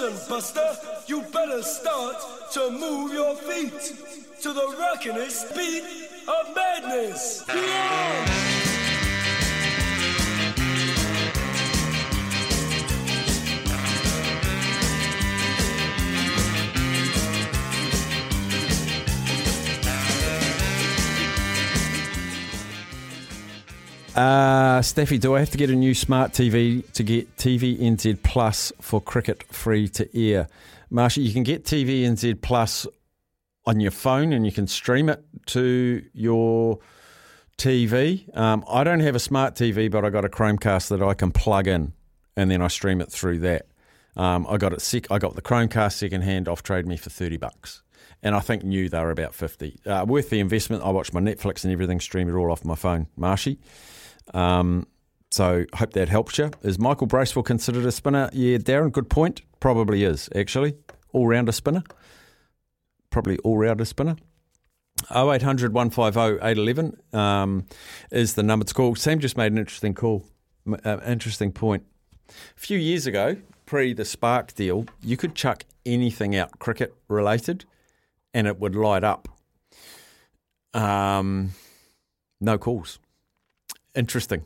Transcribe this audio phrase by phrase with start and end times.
[0.00, 0.76] Listen, Buster,
[1.08, 2.14] you better start
[2.52, 3.72] to move your feet
[4.42, 5.82] to the rockin'est beat
[6.28, 7.42] of madness.
[7.48, 8.57] Yeah!
[24.18, 28.20] Uh, Staffy, do I have to get a new smart TV to get TV NZ
[28.24, 30.48] Plus for cricket free to air?
[30.90, 32.84] Marsha, you can get TV NZ Plus
[33.64, 36.80] on your phone and you can stream it to your
[37.58, 38.36] TV.
[38.36, 41.30] Um, I don't have a smart TV, but I got a Chromecast that I can
[41.30, 41.92] plug in
[42.36, 43.68] and then I stream it through that.
[44.16, 45.06] Um, I got it sick.
[45.12, 47.84] I got the Chromecast second hand off trade me for thirty bucks,
[48.20, 49.78] and I think new they were about fifty.
[49.86, 50.82] Uh, worth the investment.
[50.82, 53.06] I watch my Netflix and everything, stream it all off my phone.
[53.16, 53.60] Marshy.
[54.34, 54.86] Um,
[55.30, 56.50] so hope that helps you.
[56.62, 58.30] Is Michael Bracewell considered a spinner?
[58.32, 59.42] Yeah, Darren, good point.
[59.60, 60.74] Probably is, actually.
[61.12, 61.82] All rounder spinner.
[63.10, 64.16] Probably all rounder spinner.
[65.14, 67.66] 0800 150 811 um,
[68.10, 68.94] is the number to call.
[68.94, 70.24] Sam just made an interesting call,
[70.84, 71.84] uh, interesting point.
[72.28, 77.64] A few years ago, pre the Spark deal, you could chuck anything out cricket related
[78.34, 79.28] and it would light up.
[80.74, 81.52] Um,
[82.40, 82.98] no calls
[83.98, 84.44] interesting.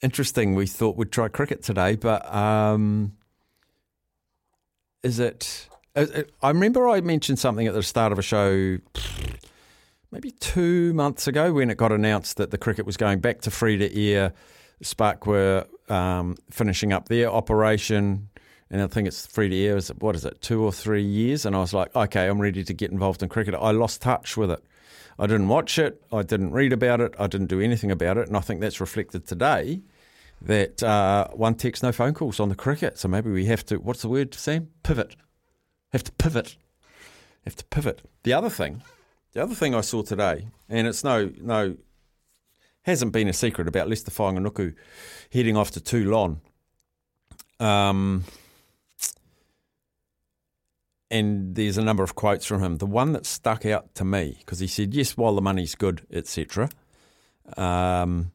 [0.00, 0.54] Interesting.
[0.54, 3.14] We thought we'd try cricket today, but um,
[5.02, 5.68] is it?
[5.96, 8.78] Uh, uh, I remember I mentioned something at the start of a show
[10.12, 13.50] maybe two months ago when it got announced that the cricket was going back to
[13.50, 14.32] free to air.
[14.82, 18.28] Spark were um, finishing up their operation,
[18.70, 19.76] and I think it's free to air.
[19.76, 21.44] Is it, what is it, two or three years?
[21.44, 23.54] And I was like, okay, I'm ready to get involved in cricket.
[23.54, 24.62] I lost touch with it.
[25.18, 26.02] I didn't watch it.
[26.12, 27.14] I didn't read about it.
[27.18, 28.28] I didn't do anything about it.
[28.28, 29.82] And I think that's reflected today
[30.42, 32.98] that uh, one text, no phone calls on the cricket.
[32.98, 34.68] So maybe we have to, what's the word, Sam?
[34.82, 35.16] Pivot.
[35.92, 36.56] Have to pivot.
[37.44, 38.02] Have to pivot.
[38.22, 38.82] The other thing,
[39.32, 41.76] the other thing I saw today, and it's no, no,
[42.82, 44.74] hasn't been a secret about Leicester Fainga'anuku
[45.32, 46.40] heading off to Toulon.
[47.58, 48.24] Um,
[51.10, 52.76] and there's a number of quotes from him.
[52.76, 56.06] The one that stuck out to me because he said, "Yes, while the money's good,
[56.10, 56.68] etc."
[57.56, 58.32] Um,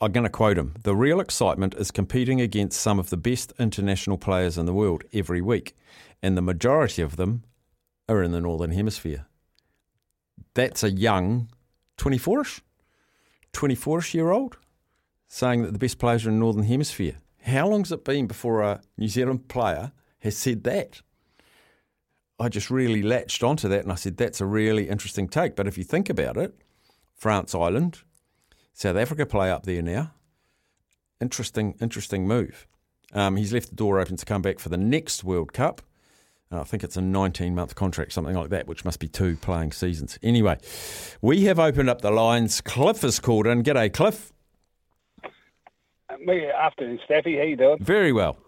[0.00, 3.52] I'm going to quote him: "The real excitement is competing against some of the best
[3.58, 5.76] international players in the world every week,
[6.22, 7.44] and the majority of them
[8.08, 9.26] are in the northern hemisphere."
[10.54, 11.48] That's a young,
[11.96, 12.60] 24ish,
[13.52, 14.58] 24ish year old
[15.34, 17.16] saying that the best players are in the northern hemisphere.
[17.42, 21.02] How long's it been before a New Zealand player has said that?
[22.38, 25.54] I just really latched onto that and I said, that's a really interesting take.
[25.54, 26.54] But if you think about it,
[27.14, 28.00] France Ireland,
[28.72, 30.12] South Africa play up there now.
[31.20, 32.66] Interesting, interesting move.
[33.12, 35.80] Um, he's left the door open to come back for the next World Cup.
[36.50, 39.36] Uh, I think it's a 19 month contract, something like that, which must be two
[39.36, 40.18] playing seasons.
[40.22, 40.58] Anyway,
[41.22, 42.60] we have opened up the lines.
[42.60, 43.62] Cliff is called in.
[43.62, 44.32] G'day, Cliff.
[46.10, 47.36] Afternoon, Staffy.
[47.36, 47.78] How you doing?
[47.80, 48.38] Very well.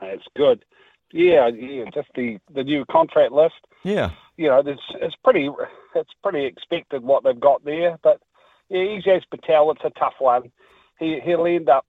[0.00, 0.64] That's good.
[1.12, 3.54] Yeah, yeah, just the, the new contract list.
[3.84, 5.50] Yeah, you know, it's it's pretty
[5.94, 7.98] it's pretty expected what they've got there.
[8.02, 8.20] But
[8.68, 10.50] yeah, Ajaz Patel, it's a tough one.
[10.98, 11.86] He he'll end up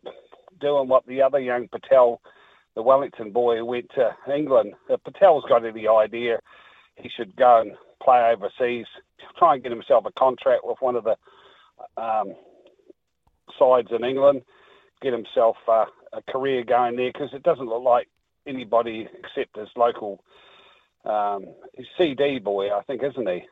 [0.59, 2.22] doing what the other young Patel,
[2.75, 4.73] the Wellington boy who went to England.
[4.89, 6.40] If Patel's got any idea,
[6.95, 7.72] he should go and
[8.03, 8.88] play overseas,
[9.38, 11.16] try and get himself a contract with one of the
[12.01, 12.34] um,
[13.57, 14.41] sides in England,
[15.01, 18.07] get himself uh, a career going there because it doesn't look like
[18.48, 20.23] anybody except his local
[21.06, 21.46] um,
[21.97, 23.44] CD boy, I think, isn't he?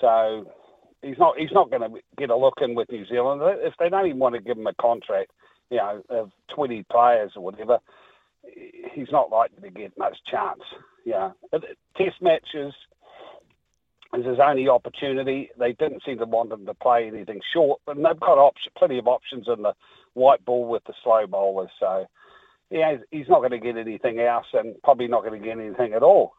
[0.00, 0.46] So
[1.02, 3.88] he's not he's not going to get a look in with New Zealand if they
[3.88, 5.30] don't even want to give him a contract,
[5.70, 7.78] you know, of 20 players or whatever.
[8.92, 10.62] He's not likely to get much chance.
[11.04, 11.30] Yeah,
[11.96, 12.74] Test matches
[14.14, 15.50] is his only opportunity.
[15.58, 18.98] They didn't seem to want him to play anything short, but they've got op- plenty
[18.98, 19.74] of options in the
[20.14, 21.70] white ball with the slow bowlers.
[21.80, 22.06] So
[22.72, 25.92] yeah, he's not going to get anything else and probably not going to get anything
[25.92, 26.34] at all.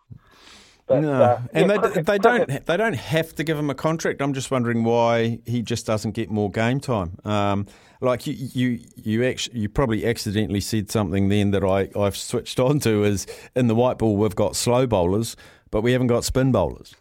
[0.85, 3.57] But, no, uh, and yeah, they, cricket- they cricket- don't they don't have to give
[3.57, 4.21] him a contract.
[4.21, 7.18] I'm just wondering why he just doesn't get more game time.
[7.24, 7.68] Um,
[8.01, 12.59] like you, you, you actually, you probably accidentally said something then that I, I've switched
[12.59, 13.25] on to is
[13.56, 15.38] in the white ball we've got slow bowlers,
[15.71, 16.95] but we haven't got spin bowlers.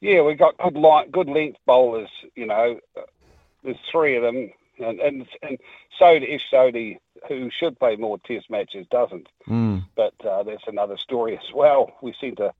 [0.00, 2.08] Yeah, we've got good light, good length bowlers.
[2.36, 3.00] You know, Uh,
[3.64, 5.58] there's three of them, and and and
[5.98, 6.98] Sodhi, Ish Sodhi,
[7.28, 9.28] who should play more Test matches, doesn't.
[9.48, 9.84] Mm.
[9.94, 11.92] But uh, that's another story as well.
[12.02, 12.52] We seem to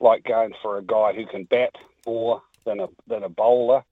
[0.00, 1.74] like going for a guy who can bat
[2.06, 3.84] more than a than a bowler.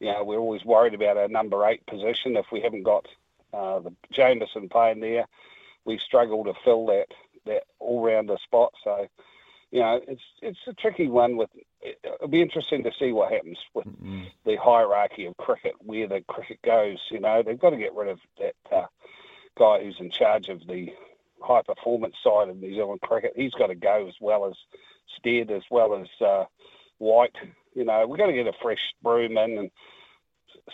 [0.00, 2.36] You know, we're always worried about our number eight position.
[2.36, 3.06] If we haven't got
[3.52, 5.26] uh, the Jamieson playing there,
[5.84, 7.06] we struggle to fill that
[7.46, 8.72] that all rounder spot.
[8.84, 9.06] So,
[9.70, 11.36] you know, it's it's a tricky one.
[11.36, 11.50] With
[11.82, 13.86] it'll be interesting to see what happens with
[14.44, 16.98] the hierarchy of cricket, where the cricket goes.
[17.10, 18.86] You know, they've got to get rid of that uh,
[19.58, 20.92] guy who's in charge of the
[21.40, 23.32] high performance side of New Zealand cricket.
[23.36, 24.54] He's got to go as well as
[25.18, 26.44] Stead, as well as uh,
[26.98, 27.36] White.
[27.74, 29.70] You know, we've got to get a fresh broom in and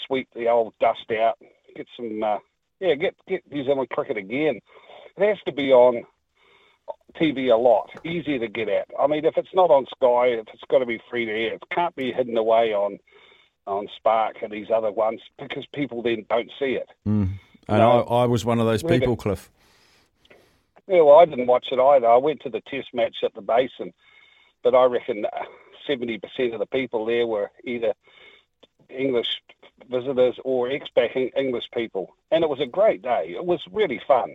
[0.06, 1.38] sweep the old dust out.
[1.74, 2.38] Get some, uh,
[2.80, 4.60] yeah, get get New Zealand cricket again.
[5.16, 6.04] It has to be on
[7.20, 8.88] TV a lot, easier to get at.
[8.98, 11.54] I mean, if it's not on Sky, if it's got to be free to air,
[11.54, 12.98] it can't be hidden away on
[13.66, 16.88] on Spark and these other ones because people then don't see it.
[17.06, 17.28] Mm.
[17.68, 18.02] And No.
[18.02, 19.50] I, I was one of those people, Cliff.
[20.88, 22.08] Yeah, well, I didn't watch it either.
[22.08, 23.92] I went to the test match at the Basin,
[24.64, 25.24] but I reckon
[25.86, 27.92] seventy percent of the people there were either
[28.88, 29.40] English
[29.88, 33.34] visitors or expat Eng- English people, and it was a great day.
[33.36, 34.34] It was really fun.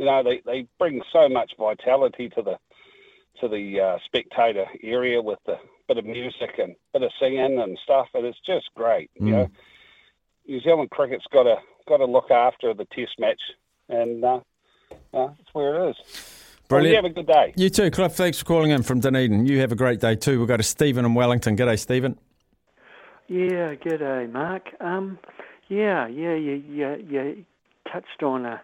[0.00, 2.56] You know, they they bring so much vitality to the
[3.38, 5.56] to the uh, spectator area with the
[5.88, 9.10] bit of music and bit of singing and stuff, and it's just great.
[9.16, 9.30] You Mm.
[9.32, 9.48] know,
[10.48, 11.56] New Zealand cricket's got to
[11.86, 13.42] got to look after the test match,
[13.90, 14.40] and uh,
[15.12, 15.96] uh, that's where it is.
[16.70, 17.52] Well, you have a good day.
[17.56, 18.14] You too, Cliff.
[18.14, 19.44] Thanks for calling in from Dunedin.
[19.44, 20.38] You have a great day too.
[20.38, 21.58] We'll go to Stephen in Wellington.
[21.58, 22.18] G'day, Stephen.
[23.28, 24.68] Yeah, g'day, Mark.
[24.80, 25.18] Um,
[25.68, 27.44] yeah, yeah, you, you, you
[27.92, 28.62] touched on a,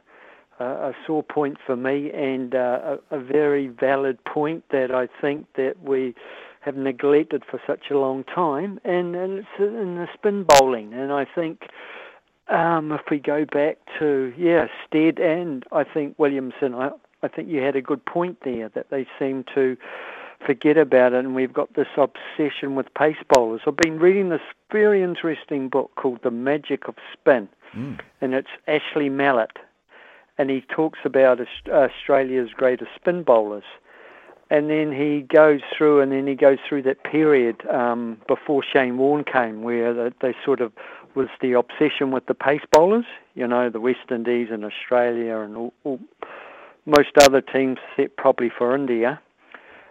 [0.58, 5.46] a, sore point for me and uh, a, a very valid point that I think
[5.54, 6.14] that we
[6.60, 10.92] have neglected for such a long time, and, and it's in the spin bowling.
[10.92, 11.68] And I think
[12.48, 16.90] um, if we go back to yeah, Stead and I think Williamson, I,
[17.22, 19.76] I think you had a good point there that they seem to
[20.44, 23.62] forget about it, and we've got this obsession with pace bowlers.
[23.66, 27.48] I've been reading this very interesting book called The Magic of Spin,
[28.20, 29.56] and it's Ashley Mallett,
[30.38, 33.64] and he talks about Australia's greatest spin bowlers.
[34.48, 38.96] And then he goes through, and then he goes through that period um, before Shane
[38.96, 40.72] Warne came, where they, sort of
[41.16, 43.06] was the obsession with the pace bowlers.
[43.34, 45.98] You know, the West Indies and Australia and all, all,
[46.84, 49.20] most other teams, except probably for India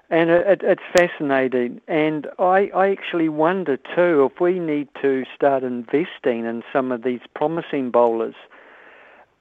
[0.10, 1.82] and it, it, it's fascinating.
[1.88, 7.04] And I, I actually wonder too if we need to start investing in some of
[7.04, 8.36] these promising bowlers,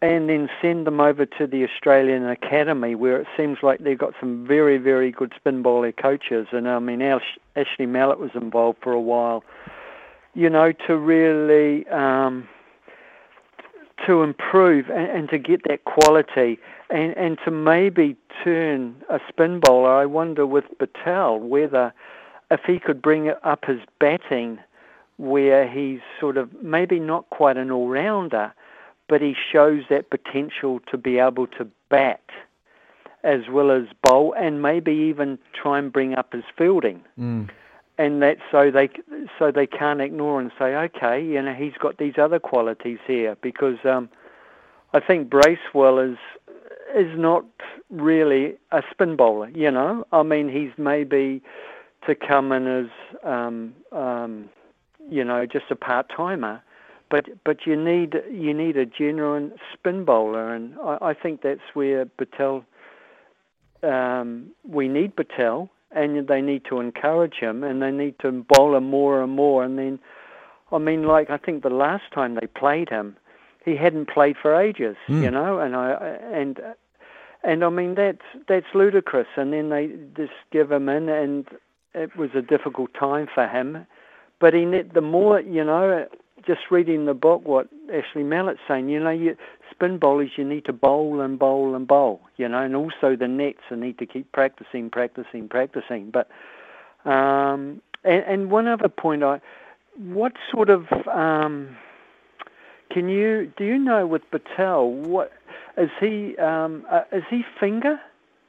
[0.04, 4.14] and then send them over to the Australian Academy, where it seems like they've got
[4.20, 6.48] some very, very good spin bowler coaches.
[6.52, 9.44] And I mean, Ash, Ashley Mallett was involved for a while.
[10.34, 11.86] You know, to really.
[11.88, 12.48] Um,
[14.06, 16.58] to improve and, and to get that quality
[16.90, 19.94] and, and to maybe turn a spin bowler.
[19.94, 21.92] I wonder with Patel whether
[22.50, 24.58] if he could bring up his batting
[25.16, 28.52] where he's sort of maybe not quite an all rounder,
[29.08, 32.22] but he shows that potential to be able to bat
[33.22, 37.48] as well as bowl and maybe even try and bring up his fielding Mm.
[37.96, 38.90] and that's so they
[39.38, 43.36] so they can't ignore and say, okay, you know, he's got these other qualities here
[43.40, 44.08] because um,
[44.92, 46.18] I think Bracewell is
[46.94, 47.44] is not
[47.90, 49.48] really a spin bowler.
[49.50, 51.42] You know, I mean, he's maybe
[52.06, 52.90] to come in as
[53.24, 54.48] um, um,
[55.08, 56.62] you know just a part timer.
[57.14, 61.68] But but you need you need a genuine spin bowler, and I, I think that's
[61.72, 62.64] where Patel.
[63.84, 68.74] Um, we need Patel, and they need to encourage him, and they need to bowl
[68.74, 69.62] him more and more.
[69.62, 70.00] And then,
[70.72, 73.16] I mean, like I think the last time they played him,
[73.64, 75.92] he hadn't played for ages, you know, and I
[76.32, 76.60] and
[77.44, 79.28] and I mean that's that's ludicrous.
[79.36, 81.46] And then they just give him in, and
[81.94, 83.86] it was a difficult time for him.
[84.40, 86.08] But he the more you know,
[86.46, 89.36] just reading the book, what Ashley Mallett's saying, you know, you
[89.70, 93.28] spin bowlers you need to bowl and bowl and bowl, you know, and also the
[93.28, 96.10] nets you need to keep practicing, practicing, practicing.
[96.10, 96.28] But
[97.08, 99.40] um, and, and one other point, I
[99.96, 101.76] what sort of um,
[102.90, 105.32] can you do you know with Patel what
[105.76, 108.00] is he um, uh, is he finger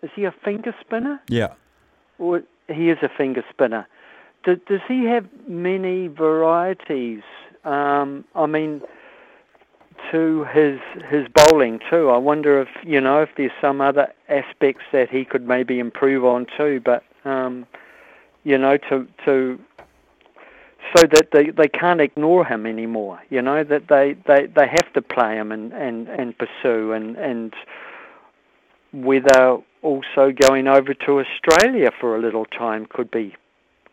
[0.01, 1.53] is he a finger spinner Yeah.
[2.17, 3.87] well, he is a finger spinner.
[4.43, 7.23] Do, does he have many varieties?
[7.65, 8.81] Um, I mean,
[10.12, 10.79] to his
[11.10, 12.10] his bowling too.
[12.10, 16.24] I wonder if you know if there's some other aspects that he could maybe improve
[16.24, 16.81] on too.
[16.84, 17.65] But um,
[18.43, 19.60] you know, to to
[20.95, 23.19] so that they, they can't ignore him anymore.
[23.29, 27.17] You know that they, they, they have to play him and, and, and pursue and
[27.17, 27.53] and
[28.93, 33.36] whether also going over to Australia for a little time could be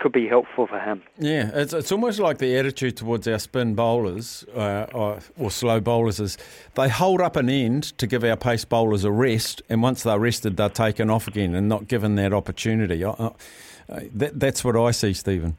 [0.02, 1.00] could be helpful for him.
[1.16, 5.80] Yeah, it's, it's almost like the attitude towards our spin bowlers uh, or, or, slow
[5.80, 6.37] bowlers is
[6.75, 10.18] they hold up an end to give our pace bowlers a rest, and once they're
[10.18, 13.04] rested, they're taken off again and not given that opportunity.
[13.04, 13.30] Uh,
[13.88, 15.56] that, that's what I see, Stephen.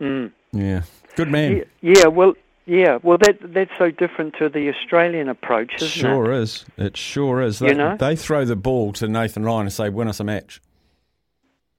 [0.00, 0.32] Mm.
[0.52, 0.82] Yeah,
[1.14, 1.58] good man.
[1.80, 2.34] Yeah, yeah, well,
[2.66, 6.64] yeah, well, that that's so different to the Australian approach, isn't sure is.
[6.76, 7.60] It sure is.
[7.60, 7.96] You know?
[7.96, 10.60] they throw the ball to Nathan Lyon and say, "Win us a match."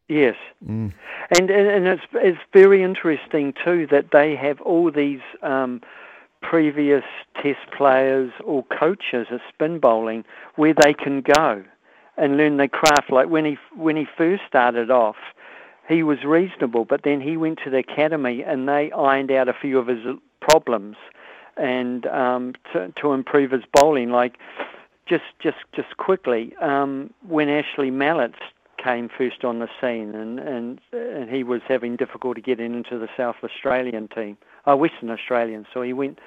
[0.08, 0.94] Yes, mm.
[1.36, 5.82] and, and and it's it's very interesting too that they have all these um,
[6.42, 7.04] previous
[7.42, 10.24] Test players or coaches of spin bowling
[10.56, 11.64] where they can go
[12.18, 13.12] and learn their craft.
[13.12, 15.18] Like when he when he first started off,
[15.90, 19.54] he was reasonable, but then he went to the academy and they ironed out a
[19.54, 20.06] few of his
[20.40, 20.98] problems
[21.58, 24.12] and um, to, to improve his bowling.
[24.12, 24.38] Like
[25.08, 28.36] just just just quickly, um, when Ashley Mallett
[28.86, 33.10] came first on the scene, and, and and he was having difficulty getting into the
[33.18, 35.66] South Australian team, uh, Western Australian.
[35.74, 36.20] So he went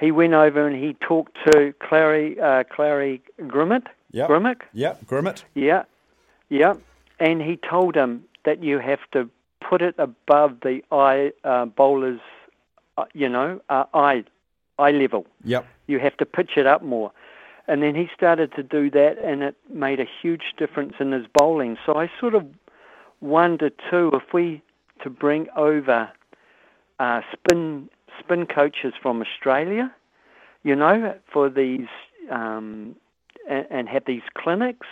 [0.00, 3.86] he went over and he talked to Clarry uh, Clarry Grimmett.
[4.12, 4.28] Yep.
[4.28, 4.60] Grimmick.
[4.72, 5.44] Yeah, Grimmett.
[5.54, 5.82] Yeah,
[6.48, 6.74] yeah,
[7.20, 9.28] and he told him that you have to
[9.60, 12.20] put it above the eye uh, bowler's,
[12.96, 14.24] uh, you know, uh, eye
[14.78, 15.26] eye level.
[15.44, 15.66] Yep.
[15.86, 17.12] You have to pitch it up more.
[17.68, 21.26] And then he started to do that, and it made a huge difference in his
[21.32, 21.76] bowling.
[21.84, 22.46] So I sort of
[23.20, 24.62] wonder too if we
[25.02, 26.10] to bring over
[26.98, 29.94] uh, spin spin coaches from Australia,
[30.64, 31.86] you know, for these
[32.30, 32.96] um,
[33.48, 34.86] and, and have these clinics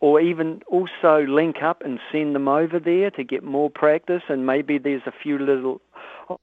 [0.00, 4.46] or even also link up and send them over there to get more practice and
[4.46, 5.80] maybe there's a few little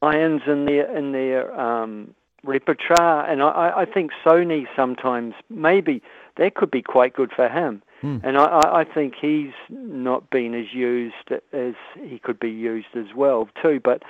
[0.02, 2.14] irons in their in their um,
[2.48, 6.02] repertoire and I, I think Sodhi sometimes maybe
[6.38, 7.82] that could be quite good for him.
[8.02, 8.18] Hmm.
[8.24, 13.08] and I, I think he's not been as used as he could be used as
[13.16, 13.80] well too.
[13.84, 14.04] But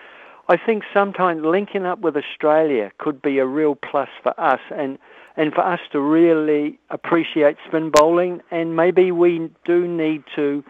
[0.50, 4.98] I think sometimes linking up with Australia could be a real plus for us and
[5.38, 10.63] and for us to really appreciate spin bowling, and maybe we do need to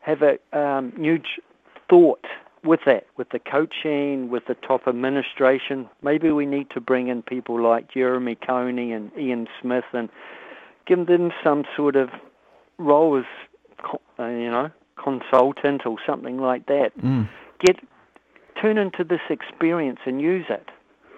[0.00, 1.20] have a um, new
[1.88, 2.26] thought
[2.64, 5.88] with that, with the coaching, with the top administration.
[6.02, 10.08] Maybe we need to bring in people like Jeremy Coney and Ian Smith and
[10.86, 12.10] give them some sort of
[12.78, 13.24] role as,
[14.18, 14.70] uh, you know,
[15.02, 16.90] consultant or something like that.
[16.98, 17.28] Mm.
[17.64, 17.76] Get
[18.60, 20.68] turn into this experience and use it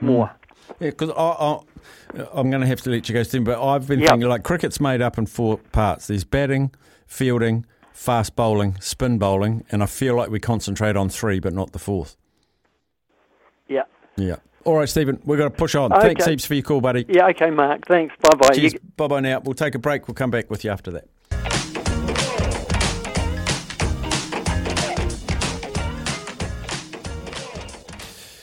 [0.01, 0.31] more.
[0.79, 3.87] Yeah, because I, I, am going to have to let you go soon, but I've
[3.87, 4.11] been Yep.
[4.11, 6.09] thinking like cricket's made up in four parts.
[6.09, 6.73] There's batting,
[7.07, 7.65] fielding,
[8.01, 11.79] fast bowling, spin bowling, and I feel like we concentrate on three, but not the
[11.79, 12.17] fourth.
[13.69, 13.83] Yeah.
[14.17, 14.37] Yeah.
[14.65, 15.91] All right, Stephen, we've got to push on.
[15.91, 16.31] Thanks Okay.
[16.31, 17.05] heaps for your call, buddy.
[17.09, 17.87] Yeah, okay, Mark.
[17.87, 18.15] Thanks.
[18.23, 18.55] Bye bye.
[18.55, 18.75] Cheers.
[18.97, 19.41] Bye bye now.
[19.41, 20.09] We'll take a break.
[20.09, 21.09] We'll come back with you after that.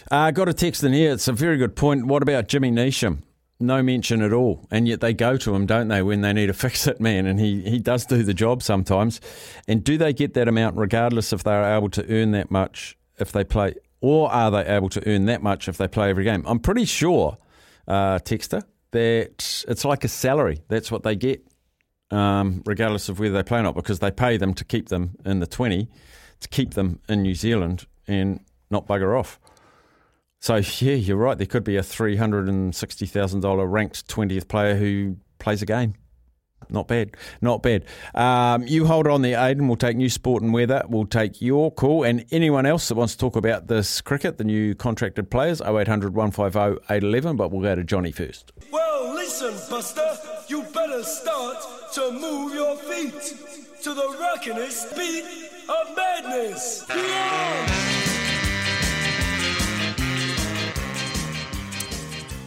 [0.10, 1.12] I uh, got a text in here.
[1.12, 2.06] It's a very good point.
[2.06, 3.24] What about Jimmy Neesham?
[3.60, 4.68] No mention at all.
[4.70, 7.26] And yet they go to him, don't they, when they need a fix it man?
[7.26, 9.20] And he, he does do the job sometimes.
[9.68, 13.32] And do they get that amount regardless if they're able to earn that much if
[13.32, 13.76] they play?
[14.00, 16.44] Or are they able to earn that much if they play every game?
[16.46, 17.38] I'm pretty sure,
[17.88, 20.60] uh, Texter, that it's like a salary.
[20.68, 21.44] That's what they get,
[22.12, 25.16] um, regardless of whether they play or not, because they pay them to keep them
[25.26, 25.90] in the 20,
[26.42, 29.40] to keep them in New Zealand and not bugger off.
[30.40, 31.38] So, yeah, you're right.
[31.38, 35.96] There could be a $360,000 ranked 20th player who plays a game.
[36.70, 37.16] Not bad.
[37.42, 37.86] Not bad.
[38.14, 39.68] Um, you hold on there, Aiden.
[39.68, 40.84] We'll take new sport and weather.
[40.90, 42.04] We'll take your call.
[42.04, 46.14] And anyone else that wants to talk about this cricket, the new contracted players, 0800
[46.14, 47.38] 150 811.
[47.38, 48.52] But we'll go to Johnny first.
[48.72, 50.18] Well, listen, Buster,
[50.50, 51.58] you better start
[51.94, 53.14] to move your feet
[53.84, 55.24] to the rockinest beat
[55.70, 56.86] of madness.
[56.90, 57.87] Yeah!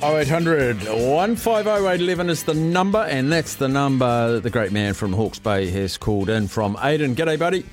[0.02, 5.12] 0800 150 811 is the number, and that's the number that the great man from
[5.12, 7.14] Hawke's Bay has called in from Aiden.
[7.14, 7.66] G'day, buddy.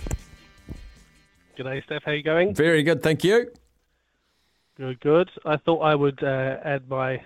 [1.58, 2.04] G'day, Steph.
[2.04, 2.54] How you going?
[2.54, 3.50] Very good, thank you.
[4.76, 5.30] Good, good.
[5.46, 7.24] I thought I would uh, add my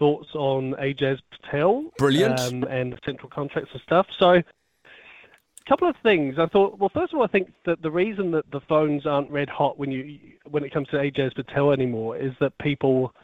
[0.00, 1.84] thoughts on Ajaz Patel.
[1.96, 2.40] Brilliant.
[2.40, 4.06] Um, and central contracts and stuff.
[4.18, 4.42] So a
[5.68, 6.40] couple of things.
[6.40, 9.30] I thought, well, first of all, I think that the reason that the phones aren't
[9.30, 10.18] red hot when you
[10.50, 13.14] when it comes to Ajaz Patel anymore is that people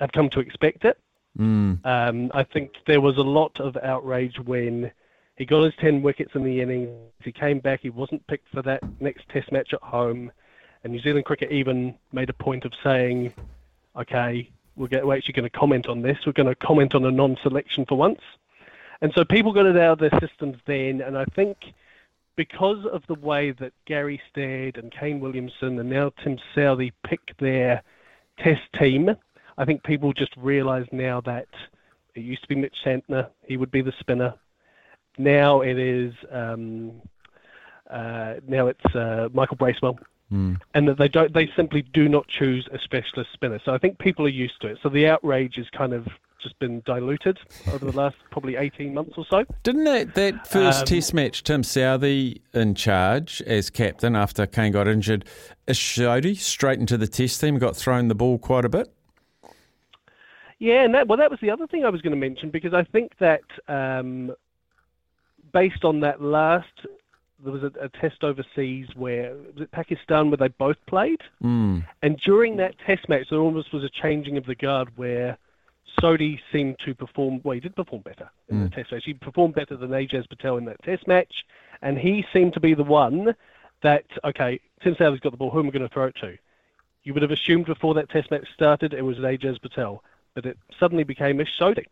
[0.00, 0.98] have come to expect it.
[1.38, 1.84] Mm.
[1.84, 4.90] Um, I think there was a lot of outrage when
[5.36, 6.90] he got his 10 wickets in the innings.
[7.22, 7.80] He came back.
[7.82, 10.32] He wasn't picked for that next Test match at home.
[10.82, 13.32] And New Zealand cricket even made a point of saying,
[13.96, 16.18] okay, we're, get, we're actually going to comment on this.
[16.26, 18.20] We're going to comment on a non selection for once.
[19.00, 21.00] And so people got it out of their systems then.
[21.00, 21.56] And I think
[22.36, 27.36] because of the way that Gary Stead and Kane Williamson and now Tim Southee pick
[27.38, 27.82] their
[28.38, 29.16] Test team,
[29.58, 31.48] I think people just realise now that
[32.14, 34.34] it used to be Mitch Santner, he would be the spinner.
[35.18, 37.02] Now it is um,
[37.90, 39.98] uh, now it's uh, Michael Bracewell,
[40.30, 40.60] Mm.
[40.74, 43.58] and that they don't they simply do not choose a specialist spinner.
[43.64, 44.78] So I think people are used to it.
[44.82, 46.06] So the outrage has kind of
[46.42, 47.38] just been diluted
[47.72, 49.46] over the last probably 18 months or so.
[49.62, 54.72] Didn't that, that first Um, test match, Tim Southee in charge as captain after Kane
[54.72, 55.24] got injured,
[55.66, 58.92] Ish Sodhi straight into the test team, got thrown the ball quite a bit?
[60.58, 62.74] Yeah, and that well, that was the other thing I was going to mention because
[62.74, 64.32] I think that um,
[65.52, 66.66] based on that last,
[67.42, 71.86] there was a, a test overseas where was it Pakistan where they both played, Mm.
[72.02, 75.38] and during that test match there almost was a changing of the guard where
[76.02, 77.40] Sodhi seemed to perform.
[77.44, 79.04] Well, he did perform better in the test match.
[79.04, 81.44] He performed better than Ajaz Patel in that test match,
[81.82, 83.34] and he seemed to be the one
[83.82, 85.50] that okay, Tim Southee's got the ball.
[85.50, 86.36] Who am I going to throw it to?
[87.04, 90.02] You would have assumed before that test match started it was Ajaz Patel,
[90.38, 91.86] but it suddenly became Ish Sodhi.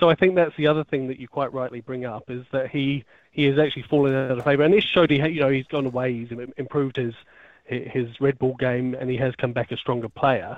[0.00, 2.70] So I think that's the other thing that you quite rightly bring up is that
[2.70, 4.62] he he has actually fallen out of favour.
[4.62, 6.14] And Ish Sodhi, you know, he's gone away.
[6.14, 7.12] He's improved his
[7.66, 10.56] his red ball game, and he has come back a stronger player.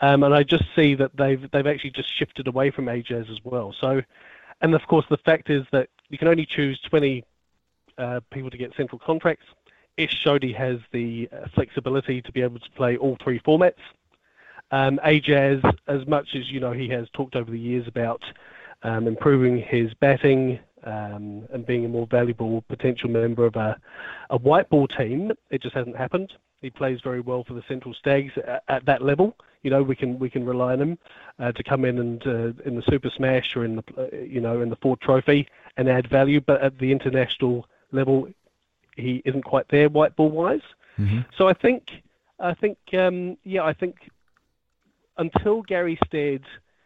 [0.00, 3.42] Um, and I just see that they've they've actually just shifted away from Ajaz as
[3.42, 3.74] well.
[3.80, 4.02] So,
[4.60, 7.24] and of course the fact is that you can only choose 20
[7.96, 9.46] uh, people to get central contracts.
[9.96, 13.80] Ish has the uh, flexibility to be able to play all three formats.
[14.70, 18.22] Um, Ajaz, as much as you know, he has talked over the years about
[18.82, 23.78] um, improving his batting um, and being a more valuable potential member of a,
[24.30, 25.32] a white ball team.
[25.50, 26.32] It just hasn't happened.
[26.62, 29.36] He plays very well for the Central Stags at, at that level.
[29.62, 30.98] You know, we can we can rely on him
[31.38, 34.40] uh, to come in and uh, in the Super Smash or in the uh, you
[34.40, 36.40] know in the Ford Trophy and add value.
[36.40, 38.28] But at the international level,
[38.96, 40.62] he isn't quite there white ball wise.
[41.36, 42.02] So I think
[42.38, 43.96] I think um, yeah I think
[45.16, 46.42] until Gary Stead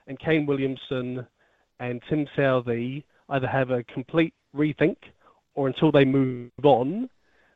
[0.06, 1.26] and Kane Williamson
[1.80, 4.96] and Tim Southee either have a complete rethink
[5.54, 7.08] or until they move on,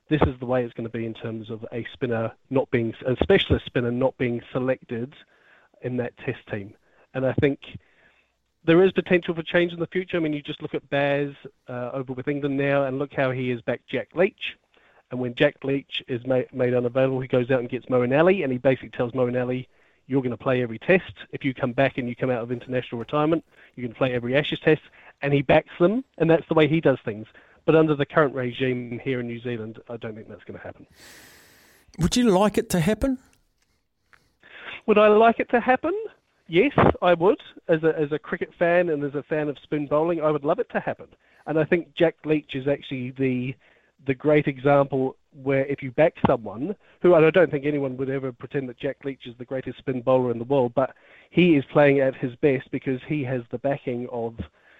[0.09, 2.94] this is the way it's going to be in terms of a spinner not being
[3.07, 5.14] a specialist spinner not being selected
[5.83, 6.74] in that test team.
[7.14, 7.61] And I think
[8.64, 10.16] there is potential for change in the future.
[10.16, 11.33] I mean, you just look at Baz
[11.68, 14.57] uh, over with England now, and look how he has backed Jack Leach.
[15.11, 18.42] And when Jack Leach is made, made unavailable, he goes out and gets Moeen Ali,
[18.42, 19.68] and he basically tells Moeen Ali,
[20.09, 21.12] "You're going to play every test.
[21.31, 23.44] If you come back and you come out of international retirement,
[23.77, 24.83] you can play every Ashes test."
[25.23, 27.27] And he backs them, and that's the way he does things.
[27.64, 30.64] But under the current regime here in New Zealand, I don't think that's going to
[30.64, 30.87] happen.
[31.99, 33.18] Would you like it to happen?
[34.87, 35.92] Would I like it to happen?
[36.47, 37.40] Yes, I would.
[37.68, 40.44] As a as a cricket fan and as a fan of spin bowling, I would
[40.44, 41.09] love it to happen.
[41.47, 43.55] And I think Jack Leach is actually the
[44.09, 48.33] the great example where if you back someone who I don't think anyone would ever
[48.33, 50.94] pretend that Jack Leach is the greatest spin bowler in the world, but
[51.31, 54.35] he is playing at his best because he has the backing of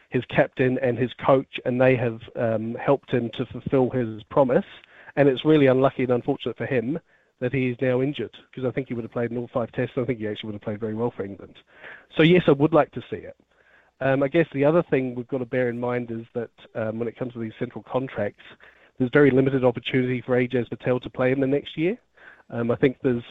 [0.09, 4.64] his captain and his coach, and they have um, helped him to fulfil his promise.
[5.17, 6.99] And it's really unlucky and unfortunate for him
[7.41, 9.71] that he is now injured because I think he would have played in all five
[9.73, 9.95] tests.
[9.97, 11.57] I think he actually would have played very well for England.
[12.17, 13.37] So yes, I would like to see it.
[14.01, 16.99] Um, I guess the other thing we've got to bear in mind is that um,
[16.99, 18.45] when it comes to these central contracts,
[18.98, 21.96] there's very limited opportunity for Ajaz Patel to play in the next year.
[22.50, 23.22] Um, I think there's,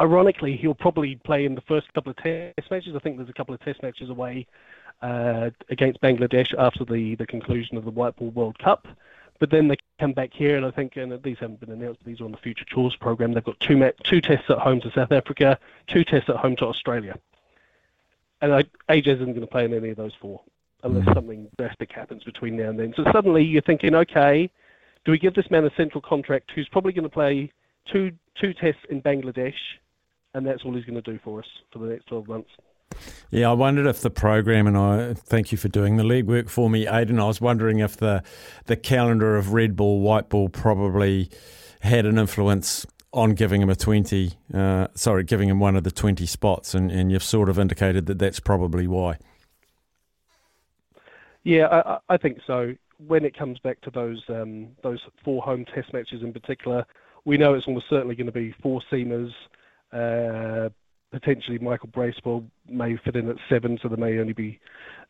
[0.00, 2.94] ironically, he'll probably play in the first couple of test matches.
[2.94, 4.46] I think there's a couple of test matches away
[5.02, 8.86] uh, against Bangladesh after the, the conclusion of the White Ball World Cup.
[9.38, 12.20] But then they come back here, and I think, and these haven't been announced, these
[12.20, 13.32] are on the Future Tours program.
[13.32, 16.56] They've got two ma- two tests at home to South Africa, two tests at home
[16.56, 17.18] to Australia.
[18.40, 20.40] And I, Ajaz isn't going to play in any of those four
[20.82, 22.94] unless something drastic happens between now and then.
[22.96, 24.50] So suddenly you're thinking, okay,
[25.06, 27.50] do we give this man a central contract who's probably going to play
[27.90, 29.54] two two tests in Bangladesh,
[30.34, 32.50] and that's all he's going to do for us for the next 12 months?
[33.30, 36.68] Yeah, I wondered if the program, and I thank you for doing the legwork for
[36.68, 37.18] me, Aidan.
[37.20, 38.22] I was wondering if the
[38.66, 41.30] the calendar of red ball, white ball probably
[41.80, 45.90] had an influence on giving him a 20, uh, sorry, giving him one of the
[45.90, 49.16] 20 spots, and, and you've sort of indicated that that's probably why.
[51.44, 52.74] Yeah, I, I- I think so.
[52.98, 56.86] When it comes back to those um, those four home Test matches in particular,
[57.24, 59.32] we know it's almost certainly going to be four seamers.
[59.92, 60.70] Uh,
[61.10, 64.58] potentially, Michael Bracewell may fit in at seven, so there may only be,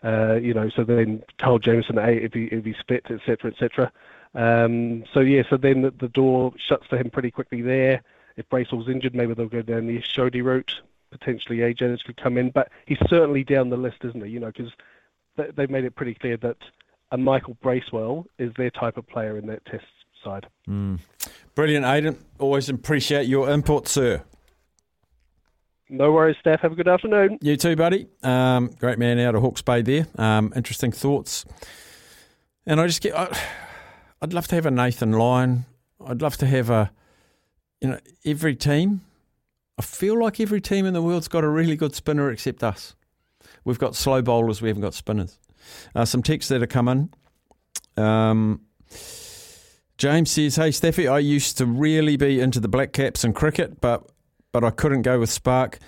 [0.05, 3.51] uh, you know, so then Kyle Jamieson at eight if he if he's fit, etc.,
[3.51, 3.92] etc.
[4.35, 8.03] Um, so yeah, so then the, the, door shuts for him pretty quickly there.
[8.37, 10.72] If Bracewell's injured, maybe they'll go down the Sodhi route.
[11.11, 14.31] Potentially, AJ could come in, but he's certainly down the list, isn't he?
[14.31, 14.72] You know, because
[15.57, 16.59] they've made it pretty clear that
[17.11, 19.85] a Michael Bracewell is their type of player in that Test
[20.25, 20.47] side.
[20.69, 21.01] Mm.
[21.55, 22.19] Brilliant, Aidan.
[22.38, 24.23] Always appreciate your input, sir.
[25.88, 26.61] No worries, Steph.
[26.61, 27.38] Have a good afternoon.
[27.40, 28.09] You too, buddy.
[28.23, 30.07] Um, great man out of Hawke's Bay there.
[30.19, 31.45] Um, interesting thoughts.
[32.66, 33.29] And I just get, I,
[34.21, 35.64] would love to have a Nathan Lyon.
[36.05, 36.90] I'd love to have a,
[37.81, 39.03] you know, every team.
[39.79, 42.97] I feel like every team in the world's got a really good spinner except us.
[43.64, 45.38] We've got slow bowlers, we haven't got spinners.
[45.94, 47.11] Uh, some texts that are coming.
[47.96, 48.62] Um,
[49.98, 53.81] James says, "Hey Steffi, I used to really be into the Black Caps and cricket,
[53.81, 54.11] but
[54.52, 55.79] but I couldn't go with Spark.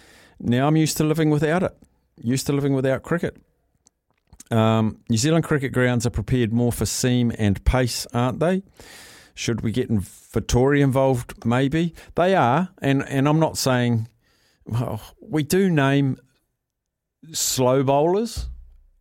[0.41, 1.77] Now I'm used to living without it.
[2.23, 3.37] Used to living without cricket.
[4.51, 8.63] Um, New Zealand cricket grounds are prepared more for seam and pace, aren't they?
[9.35, 11.45] Should we get Vettori involved?
[11.45, 14.09] Maybe they are, and and I'm not saying.
[14.65, 16.19] Well, we do name
[17.33, 18.49] slow bowlers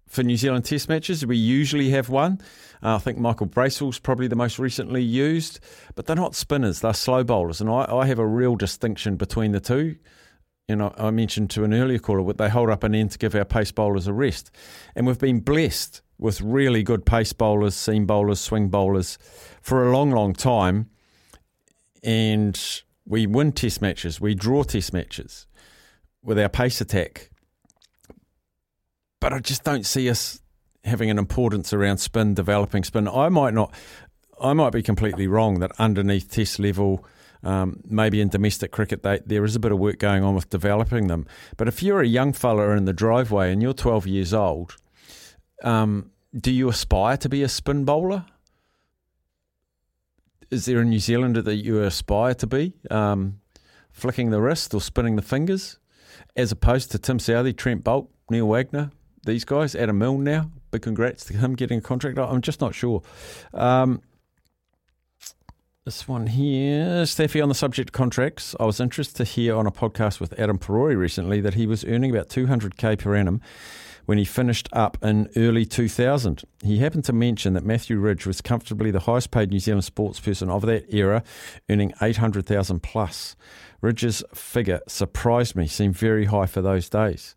[0.08, 1.26] for New Zealand Test matches.
[1.26, 2.40] We usually have one.
[2.82, 5.60] Uh, I think Michael Bracewell's probably the most recently used,
[5.96, 7.62] but they're not spinners, they're slow bowlers.
[7.62, 9.98] And I, I have a real distinction between the two.
[10.68, 13.36] You know, I mentioned to an earlier caller, they hold up an end to give
[13.36, 14.52] our pace bowlers a rest.
[14.96, 19.18] And we've been blessed with really good pace bowlers, seam bowlers, swing bowlers
[19.62, 20.90] for a long, long time.
[22.04, 22.60] And
[23.06, 25.48] we win test matches, we draw test matches
[26.22, 27.30] with our pace attack.
[29.20, 30.42] But I just don't see us
[30.84, 33.08] having an importance around spin, developing spin.
[33.08, 33.74] I might not,
[34.42, 37.06] I might be completely wrong that underneath test level,
[37.44, 40.50] um, maybe in domestic cricket, they, there is a bit of work going on with
[40.50, 41.26] developing them.
[41.58, 44.76] But if you're a young fella in the driveway and you're 12 years old,
[45.64, 48.26] um, do you aspire to be a spin bowler?
[50.50, 52.74] Is there a New Zealander that you aspire to be?
[52.90, 53.42] Um,
[53.92, 55.80] flicking the wrist or spinning the fingers,
[56.36, 58.92] as opposed to Tim Southee, Trent Boult, Neil Wagner,
[59.28, 62.18] these guys, Adam Milne now, big congrats to him getting a contract.
[62.18, 63.04] I'm just not sure.
[63.54, 64.02] Um,
[65.86, 69.68] this one here, Steffi, on the subject of contracts, I was interested to hear on
[69.68, 73.42] a podcast with Adam Parore recently that he was earning about 200k per annum
[74.06, 76.44] when he finished up in early 2000.
[76.64, 80.20] He happened to mention that Matthew Ridge was comfortably the highest paid New Zealand sports
[80.20, 81.24] person of that era,
[81.70, 83.36] earning 800,000 plus.
[83.82, 87.36] Ridge's figure surprised me, seemed very high for those days.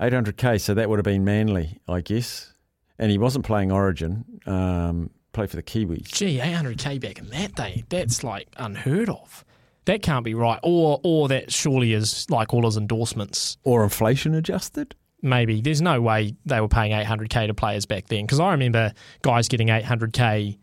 [0.00, 2.54] 800k, so that would have been Manly, I guess
[2.98, 4.24] and he wasn't playing Origin.
[4.46, 6.08] Um, played for the Kiwis.
[6.08, 9.44] Gee, 800k back in that day, that's like unheard of.
[9.84, 10.58] That can't be right.
[10.62, 13.56] Or, or that surely is like all his endorsements.
[13.62, 14.96] Or inflation adjusted.
[15.22, 18.92] Maybe there's no way they were paying 800k to players back then because I remember
[19.22, 20.58] guys getting 800k.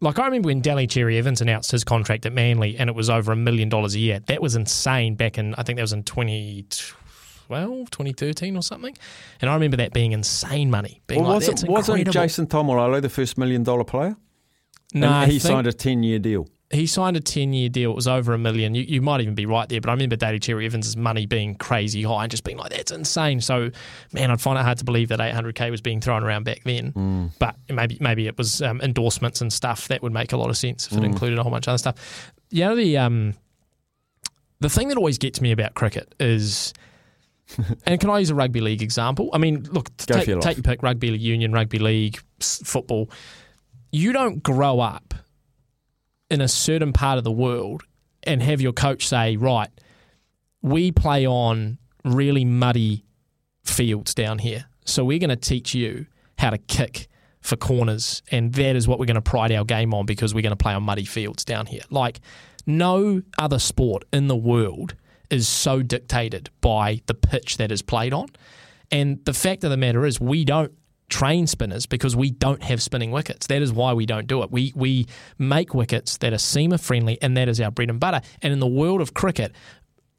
[0.00, 3.10] Like I remember when Daly Cherry Evans announced his contract at Manly and it was
[3.10, 4.20] over a million dollars a year.
[4.20, 6.66] That was insane back in I think that was in 20
[7.48, 8.96] 2012, 2013 or something.
[9.40, 11.00] And I remember that being insane money.
[11.06, 14.16] Being well, like, wasn't, wasn't Jason Taumalolo the first million dollar player?
[14.94, 16.48] No, and he signed a 10 year deal.
[16.70, 17.92] He signed a 10 year deal.
[17.92, 18.74] It was over a million.
[18.74, 21.54] You, you might even be right there, but I remember Daly Cherry Evans' money being
[21.54, 23.40] crazy high and just being like, that's insane.
[23.40, 23.70] So,
[24.12, 26.92] man, I'd find it hard to believe that 800K was being thrown around back then.
[26.92, 27.30] Mm.
[27.38, 29.88] But maybe maybe it was um, endorsements and stuff.
[29.88, 31.04] That would make a lot of sense if it mm.
[31.04, 32.32] included a whole bunch of other stuff.
[32.50, 33.34] You know, the, um,
[34.60, 36.72] the thing that always gets me about cricket is
[37.86, 39.30] and can I use a rugby league example?
[39.32, 43.10] I mean, look, take, your take your pick rugby union, rugby league, football.
[43.90, 45.14] You don't grow up
[46.30, 47.84] in a certain part of the world
[48.22, 49.70] and have your coach say, right,
[50.60, 53.04] we play on really muddy
[53.64, 54.66] fields down here.
[54.84, 56.06] So we're going to teach you
[56.38, 57.08] how to kick
[57.40, 58.22] for corners.
[58.30, 60.56] And that is what we're going to pride our game on because we're going to
[60.56, 61.82] play on muddy fields down here.
[61.90, 62.20] Like,
[62.66, 64.94] no other sport in the world–
[65.30, 68.28] is so dictated by the pitch that is played on.
[68.90, 70.72] And the fact of the matter is, we don't
[71.08, 73.46] train spinners because we don't have spinning wickets.
[73.46, 74.50] That is why we don't do it.
[74.50, 75.06] We we
[75.38, 78.20] make wickets that are seamer friendly, and that is our bread and butter.
[78.42, 79.52] And in the world of cricket,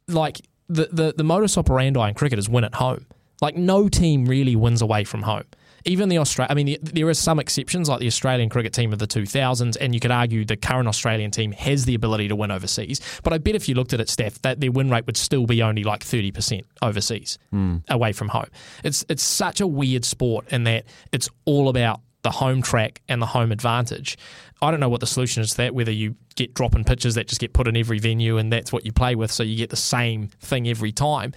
[0.08, 3.06] like the the, the modus operandi in cricket is win at home.
[3.42, 5.46] Like no team really wins away from home
[5.86, 8.94] even the Australia, I mean, the, there are some exceptions like the Australian cricket team
[8.94, 12.36] of the 2000s, and you could argue the current Australian team has the ability to
[12.36, 13.02] win overseas.
[13.24, 15.46] But I bet if you looked at it, Steph, that their win rate would still
[15.46, 17.82] be only like 30% overseas, mm.
[17.90, 18.48] away from home.
[18.84, 23.22] It's it's such a weird sport in that it's all about the home track and
[23.22, 24.18] the home advantage.
[24.62, 27.16] I don't know what the solution is to that, whether you get drop in pitches
[27.16, 29.56] that just get put in every venue and that's what you play with, so you
[29.56, 31.34] get the same thing every time.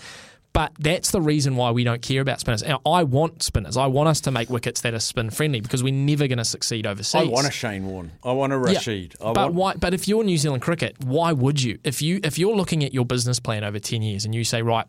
[0.53, 2.63] But that's the reason why we don't care about spinners.
[2.63, 3.77] Now, I want spinners.
[3.77, 6.45] I want us to make wickets that are spin friendly because we're never going to
[6.45, 7.23] succeed overseas.
[7.23, 8.13] I want a Shane Warne.
[8.23, 9.15] I want a Rashid.
[9.19, 9.75] Yeah, I but want, why?
[9.75, 11.79] But if you're New Zealand cricket, why would you?
[11.85, 14.61] If you if you're looking at your business plan over ten years and you say,
[14.61, 14.87] right,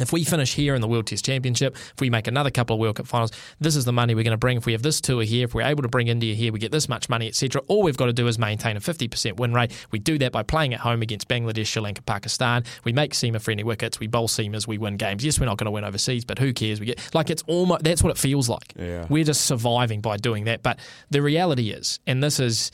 [0.00, 2.80] if we finish here in the World Test Championship, if we make another couple of
[2.80, 4.56] World Cup finals, this is the money we're going to bring.
[4.56, 6.72] If we have this tour here, if we're able to bring India here, we get
[6.72, 7.62] this much money, etc.
[7.68, 9.72] All we've got to do is maintain a 50% win rate.
[9.90, 12.64] We do that by playing at home against Bangladesh, Sri Lanka, Pakistan.
[12.84, 14.00] We make seamer friendly wickets.
[14.00, 14.66] We bowl seamers.
[14.66, 15.24] We win games.
[15.24, 16.80] Yes, we're not going to win overseas, but who cares?
[16.80, 18.74] We get like it's almost that's what it feels like.
[18.76, 19.06] Yeah.
[19.08, 20.62] We're just surviving by doing that.
[20.62, 20.78] But
[21.10, 22.70] the reality is, and this is,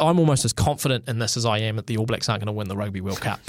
[0.00, 2.46] I'm almost as confident in this as I am that the All Blacks aren't going
[2.46, 3.40] to win the Rugby World Cup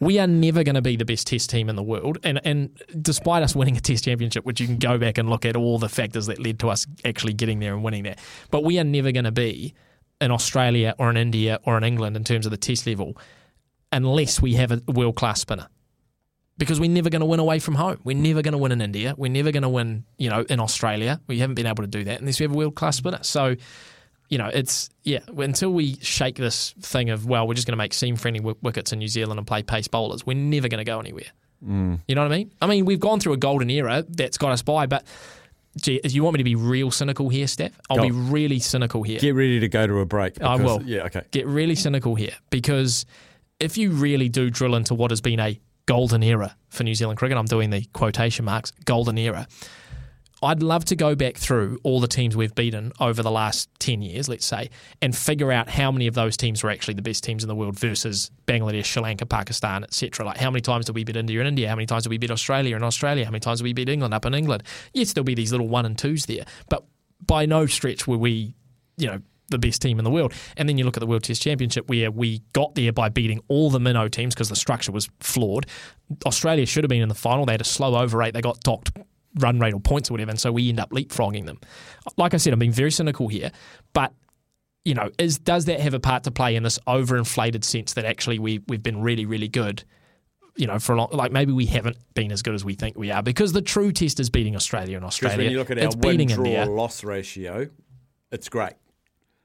[0.00, 2.18] we are never going to be the best test team in the world.
[2.22, 5.44] And and despite us winning a test championship, which you can go back and look
[5.44, 8.18] at all the factors that led to us actually getting there and winning that,
[8.50, 9.74] but we are never going to be
[10.20, 13.16] in Australia or in India or in England in terms of the test level
[13.92, 15.68] unless we have a world class spinner.
[16.58, 18.00] Because we're never going to win away from home.
[18.02, 19.14] We're never going to win in India.
[19.18, 21.20] We're never going to win, you know, in Australia.
[21.26, 23.18] We haven't been able to do that unless we have a world class spinner.
[23.22, 23.56] So
[24.28, 25.20] you know, it's yeah.
[25.36, 28.92] Until we shake this thing of well, we're just going to make seam friendly wickets
[28.92, 31.30] in New Zealand and play pace bowlers, we're never going to go anywhere.
[31.64, 32.00] Mm.
[32.06, 32.52] You know what I mean?
[32.60, 35.04] I mean, we've gone through a golden era that's got us by, but
[35.80, 37.78] gee, you want me to be real cynical here, Steph?
[37.88, 38.02] I'll Go.
[38.02, 39.18] be really cynical here.
[39.20, 40.40] get ready to go to a break.
[40.42, 40.82] I will.
[40.82, 41.22] Yeah, okay.
[41.30, 43.06] Get really cynical here because
[43.60, 47.18] if you really do drill into what has been a golden era for New Zealand
[47.18, 49.46] cricket, I'm doing the quotation marks, golden era.
[50.42, 54.02] I'd love to go back through all the teams we've beaten over the last 10
[54.02, 54.68] years, let's say,
[55.00, 57.54] and figure out how many of those teams were actually the best teams in the
[57.54, 60.26] world versus Bangladesh, Sri Lanka, Pakistan, etc.
[60.26, 61.68] Like how many times did we beat India in India?
[61.68, 63.24] How many times did we beat Australia in Australia?
[63.24, 64.62] How many times did we beat England up in England?
[64.92, 66.84] Yes, there'll be these little one and twos there, but
[67.24, 68.54] by no stretch were we,
[68.98, 70.34] you know, the best team in the world.
[70.56, 73.40] And then you look at the World Test Championship where we got there by beating
[73.48, 75.66] all the minnow teams because the structure was flawed.
[76.26, 77.46] Australia should have been in the final.
[77.46, 78.34] They had a slow over rate.
[78.34, 78.90] They got docked
[79.38, 81.58] run rate or points or whatever, and so we end up leapfrogging them.
[82.16, 83.50] Like I said, I'm being very cynical here,
[83.92, 84.12] but
[84.84, 88.04] you know, is does that have a part to play in this overinflated sense that
[88.04, 89.84] actually we we've been really really good?
[90.58, 92.96] You know, for a long, like maybe we haven't been as good as we think
[92.96, 95.36] we are because the true test is beating Australia and Australia.
[95.38, 97.68] when you look at our win draw loss ratio,
[98.32, 98.72] it's great.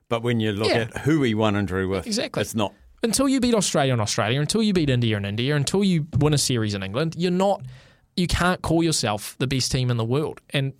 [0.08, 0.88] But when you look Yeah.
[0.94, 2.42] at who we won and drew with, Exactly.
[2.42, 2.74] it's not.
[3.04, 6.34] until you beat Australia and Australia, until you beat India and India, until you win
[6.34, 7.62] a series in England, you're not,
[8.16, 10.42] you can't call yourself the best team in the world.
[10.52, 10.74] And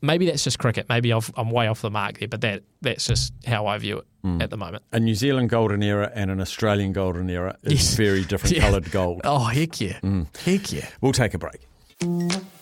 [0.00, 0.86] maybe that's just cricket.
[0.88, 3.98] Maybe I've, I'm way off the mark there, but that that's just how I view
[3.98, 4.40] it Hmm.
[4.40, 4.84] at the moment.
[4.92, 7.94] A New Zealand golden era and an Australian golden era is Yes.
[7.96, 8.62] very different Yeah.
[8.62, 9.20] coloured gold.
[9.24, 9.98] Oh heck yeah,
[10.44, 10.86] heck yeah.
[11.00, 11.66] We'll take a break.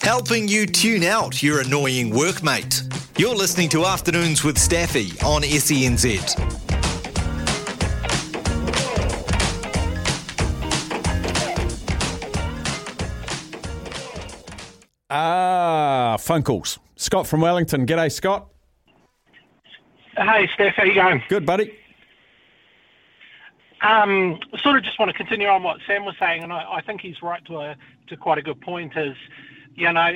[0.03, 2.83] Helping you tune out your annoying workmate.
[3.19, 6.70] You're listening to Afternoons with Staffy on E SENZ.
[15.11, 16.79] Ah, phone calls.
[16.95, 17.85] Scott from Wellington.
[17.85, 18.49] G'day, Scott.
[20.17, 21.23] Hey, Steph, how you going?
[21.29, 21.77] Good, buddy.
[23.83, 26.83] Um, sort of just want to continue on what Sam was saying, and I, I
[26.83, 27.77] think he's right to a
[28.09, 28.97] to quite a good point.
[28.97, 29.17] Is
[29.75, 30.13] you know,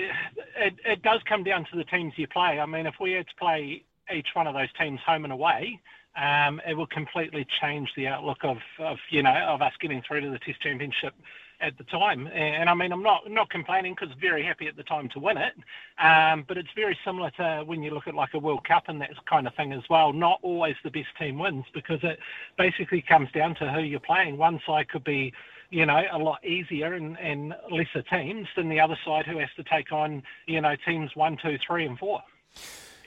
[0.56, 2.60] it, it does come down to the teams you play.
[2.60, 5.80] I mean, if we had to play each one of those teams home and away,
[6.16, 10.20] um, it would completely change the outlook of, of you know of us getting through
[10.20, 11.14] to the Test Championship
[11.60, 12.26] at the time.
[12.26, 15.18] And, and I mean, I'm not not complaining because very happy at the time to
[15.18, 15.54] win it.
[15.98, 19.00] Um, but it's very similar to when you look at like a World Cup and
[19.00, 20.12] that kind of thing as well.
[20.12, 22.18] Not always the best team wins because it
[22.56, 24.36] basically comes down to who you're playing.
[24.36, 25.32] One side could be
[25.70, 29.48] you know, a lot easier and, and lesser teams than the other side who has
[29.56, 32.22] to take on, you know, teams one, two, three, and four.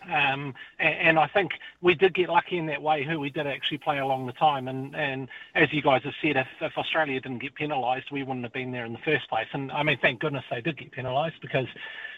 [0.08, 3.48] Um, and, and I think we did get lucky in that way, who we did
[3.48, 4.68] actually play along the time.
[4.68, 8.44] And, and as you guys have said, if, if Australia didn't get penalised, we wouldn't
[8.44, 9.48] have been there in the first place.
[9.54, 11.68] And I mean, thank goodness they did get penalised because,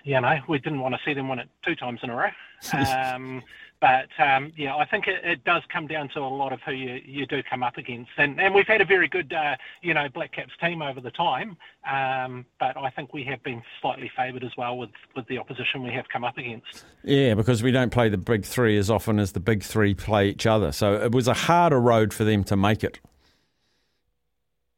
[0.04, 2.30] you know, we didn't want to see them win it two times in a row.
[2.74, 3.42] Um,
[3.82, 6.74] but um, yeah, I think it, it does come down to a lot of who
[6.74, 9.94] you, you do come up against, and, and we've had a very good uh, you
[9.94, 11.56] know Black Caps team over the time,
[11.90, 15.82] um, but I think we have been slightly favoured as well with, with the opposition
[15.84, 16.86] we have come up against.
[17.04, 20.30] Yeah, because we don't play the big three as often as the big three play
[20.30, 20.72] each other.
[20.72, 23.00] So it was a harder road for them to make it.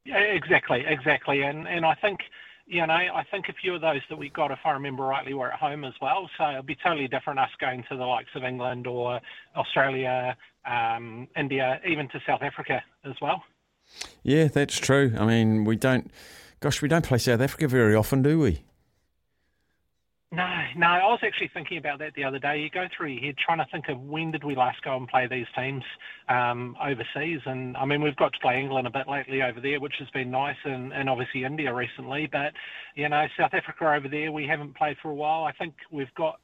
[0.05, 2.21] Yeah, exactly, exactly, and and I think.
[2.71, 5.33] You know, I think a few of those that we got, if I remember rightly,
[5.33, 6.29] were at home as well.
[6.37, 9.19] So it'll be totally different us going to the likes of England or
[9.57, 13.43] Australia, um, India, even to South Africa as well.
[14.23, 15.13] Yeah, that's true.
[15.19, 16.09] I mean, we don't,
[16.61, 18.63] gosh, we don't play South Africa very often, do we?
[20.33, 20.87] No, no.
[20.87, 22.61] I was actually thinking about that the other day.
[22.61, 25.05] You go through your head trying to think of when did we last go and
[25.05, 25.83] play these teams
[26.29, 29.81] um, overseas, and I mean we've got to play England a bit lately over there,
[29.81, 32.29] which has been nice, and, and obviously India recently.
[32.31, 32.53] But
[32.95, 35.43] you know South Africa over there we haven't played for a while.
[35.43, 36.39] I think we've got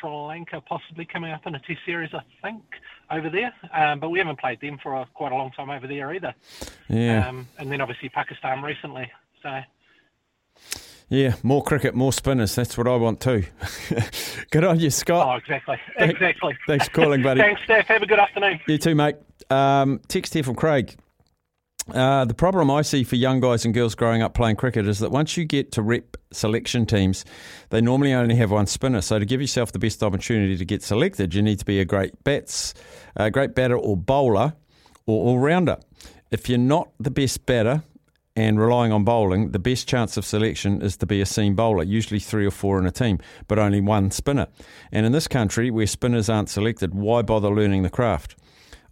[0.00, 2.62] Sri Lanka possibly coming up in a Test series, I think,
[3.08, 3.52] over there.
[3.72, 6.34] Um, but we haven't played them for a, quite a long time over there either.
[6.88, 7.28] Yeah.
[7.28, 9.08] Um, and then obviously Pakistan recently.
[9.44, 9.60] So.
[11.10, 12.54] Yeah, more cricket, more spinners.
[12.54, 13.44] That's what I want too.
[14.50, 15.26] Good on you, Scott.
[15.26, 15.78] Oh, exactly.
[15.96, 16.56] Exactly.
[16.66, 17.40] Thanks for calling, buddy.
[17.42, 17.86] Thanks, Steph.
[17.86, 18.60] Have a good afternoon.
[18.66, 19.16] You too, mate.
[19.48, 20.96] Um, text here from Craig.
[21.92, 24.98] Uh, the problem I see for young guys and girls growing up playing cricket is
[24.98, 27.24] that once you get to rep selection teams,
[27.70, 29.00] they normally only have one spinner.
[29.00, 31.86] So to give yourself the best opportunity to get selected, you need to be a
[31.86, 32.74] great bats,
[33.16, 34.52] a great batter or bowler
[35.06, 35.78] or all rounder.
[36.30, 37.82] If you're not the best batter
[38.38, 41.82] and relying on bowling, the best chance of selection is to be a seam bowler,
[41.82, 44.46] usually three or four in a team, but only one spinner.
[44.92, 48.36] And in this country, where spinners aren't selected, why bother learning the craft?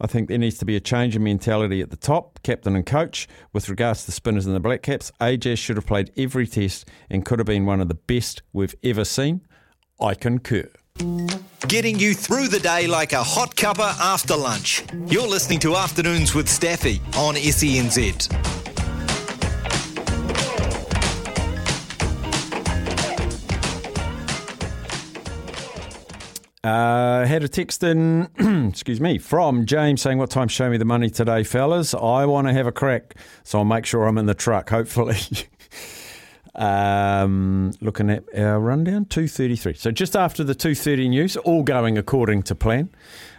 [0.01, 2.85] I think there needs to be a change in mentality at the top, captain and
[2.85, 3.29] coach.
[3.53, 6.89] With regards to the spinners and the black caps, AJ should have played every test
[7.09, 9.43] and could have been one of the best we've ever seen.
[10.01, 10.69] I concur.
[11.69, 14.83] Getting you through the day like a hot cuppa after lunch.
[15.07, 18.66] You're listening to Afternoons with Staffy on SENZ.
[26.67, 28.29] Uh, had a text in,
[28.69, 31.95] excuse me, from James saying, What time show me the money today, fellas?
[31.95, 35.17] I want to have a crack, so I'll make sure I'm in the truck, hopefully.
[36.57, 39.77] um, looking at our rundown, 2.33.
[39.77, 42.91] So just after the 2.30 news, all going according to plan.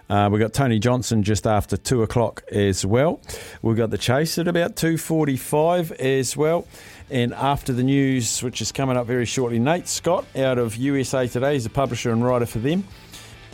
[0.10, 3.20] Uh, we've got Tony Johnson just after 2 o'clock as well.
[3.62, 6.66] We've got the chase at about 2.45 as well.
[7.10, 11.28] And after the news, which is coming up very shortly, Nate Scott out of USA
[11.28, 12.86] Today, he's a publisher and writer for them,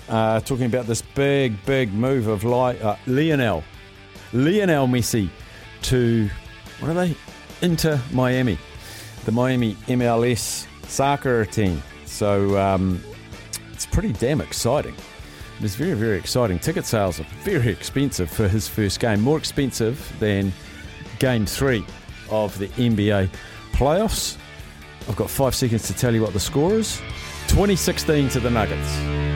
[0.10, 3.64] uh, talking about this big, big move of Li- uh, Lionel,
[4.34, 5.30] Lionel Messi
[5.84, 6.30] to,
[6.80, 7.16] what are they?
[7.62, 8.58] Inter Miami,
[9.26, 11.82] the Miami MLS soccer team.
[12.06, 13.02] So um,
[13.72, 14.96] it's pretty damn exciting.
[15.62, 16.60] It's very, very exciting.
[16.60, 20.52] Ticket sales are very expensive for his first game, more expensive than
[21.20, 21.86] game three
[22.30, 23.30] of the NBA
[23.72, 24.38] playoffs.
[25.08, 26.98] I've got five seconds to tell you what the score is
[27.48, 29.33] 2016 to the Nuggets.